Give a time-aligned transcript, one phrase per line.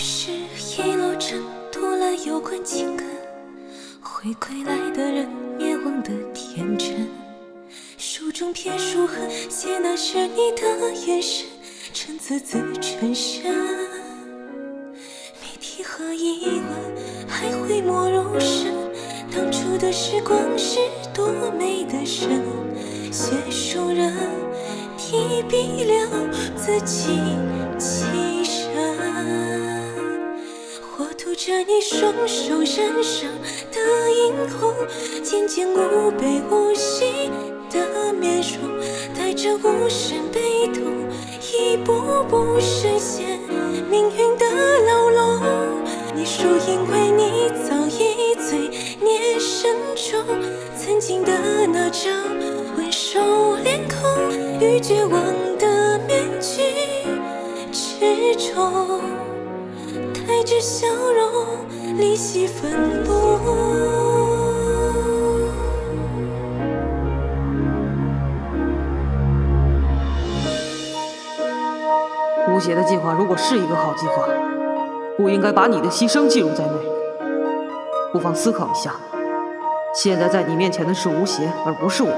[0.00, 0.30] 故事
[0.82, 3.06] 一路程，读了有关情感，
[4.00, 7.06] 回归来的人，灭亡的天真。
[7.98, 11.46] 书中篇书痕，写那是你的眼神，
[11.92, 13.54] 称字字沉深。
[15.42, 18.72] 谜题和疑问，还会没入神。
[19.30, 20.78] 当初的时光是
[21.12, 22.42] 多美的神，
[23.12, 24.16] 写书人
[24.96, 27.18] 提笔了自己
[27.78, 29.59] 起身。
[31.42, 33.26] 着你双手染上
[33.72, 34.74] 的殷红，
[35.22, 37.30] 渐渐无悲无喜
[37.70, 38.78] 的面容，
[39.16, 40.82] 带着无声悲痛，
[41.40, 41.94] 一步
[42.28, 43.38] 步实现
[43.90, 44.44] 命运的
[44.86, 45.40] 牢笼。
[46.14, 48.68] 你说，因为你早已醉
[49.02, 50.22] 年深重，
[50.76, 51.32] 曾经的
[51.66, 52.12] 那张
[52.76, 55.24] 温柔脸孔，与绝望
[55.56, 56.60] 的面具
[57.72, 59.00] 之中。
[60.40, 63.10] 带着笑容，离析愤怒。
[72.48, 74.26] 吴邪的计划如果是一个好计划，
[75.18, 76.72] 不应该把你的牺牲记录在内。
[78.10, 78.94] 不妨思考一下，
[79.92, 82.14] 现在在你面前的是吴邪，而不是我。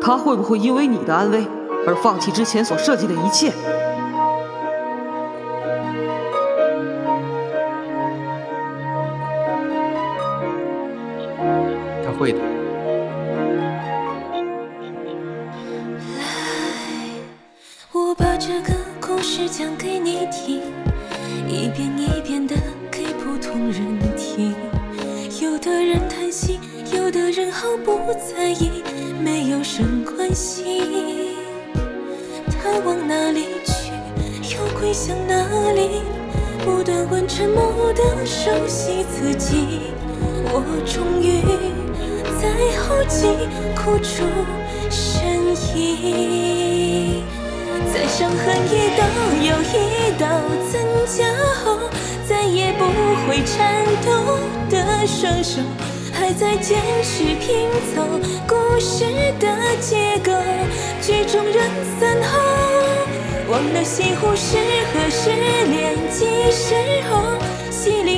[0.00, 1.44] 他会不会因为你的安危
[1.84, 3.52] 而放弃之前所设计的一切？
[12.18, 12.38] 会的。
[16.18, 16.24] 来，
[17.92, 20.62] 我把这个故事讲给你听，
[21.46, 22.56] 一遍一遍的
[22.90, 24.52] 给普通人听。
[25.40, 26.58] 有的人贪心，
[26.92, 28.82] 有的人毫不在意，
[29.22, 31.36] 没有什关系。
[32.60, 33.92] 他往哪里去，
[34.56, 36.02] 又归向哪里？
[36.64, 39.92] 不断问沉默的熟悉自己，
[40.52, 40.54] 我
[40.86, 41.26] 终于。
[42.40, 42.44] 在
[42.78, 43.26] 后脊
[43.74, 44.22] 哭出
[44.90, 45.20] 声
[45.74, 47.24] 音，
[47.92, 48.36] 在伤痕
[48.70, 49.00] 一道
[49.42, 49.74] 又一
[50.18, 50.22] 道
[50.70, 51.16] 增加
[51.64, 51.78] 后，
[52.28, 52.84] 再也不
[53.26, 54.08] 会颤抖
[54.70, 54.76] 的
[55.06, 55.60] 双手，
[56.12, 58.02] 还在坚持拼凑
[58.46, 59.04] 故事
[59.40, 59.46] 的
[59.80, 60.30] 结构。
[61.02, 61.56] 剧中人
[61.98, 62.38] 散后，
[63.50, 64.56] 忘了西湖是
[64.92, 66.74] 何时，连几时
[67.10, 67.12] 候，
[67.70, 68.17] 西岭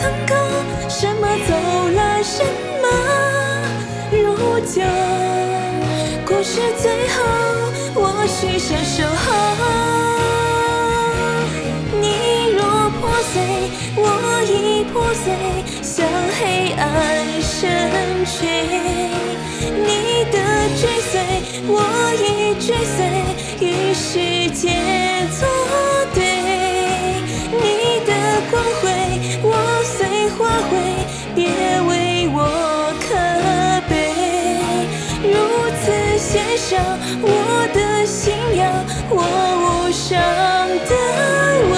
[0.00, 0.34] 了苍沟。
[0.88, 1.52] 什么走
[1.94, 2.42] 了，什
[2.82, 2.84] 么
[4.10, 4.24] 如
[4.60, 4.80] 旧？
[6.26, 7.16] 故事最后，
[7.94, 9.26] 我许下守候。
[12.00, 12.04] 你
[12.52, 12.60] 若
[12.98, 13.00] 破
[13.32, 13.34] 碎，
[13.96, 14.06] 我
[14.44, 15.24] 已破碎，
[15.82, 16.06] 向
[16.38, 16.82] 黑暗
[17.42, 17.50] 深
[18.24, 18.36] 去。
[19.62, 20.36] 你的
[20.80, 21.12] 追随，
[21.66, 21.78] 我
[22.16, 22.98] 已追随，
[23.60, 24.10] 与世
[24.50, 24.62] 界
[25.38, 25.40] 作
[37.22, 39.22] 我的信仰，我
[39.86, 40.20] 无上
[40.88, 41.69] 的。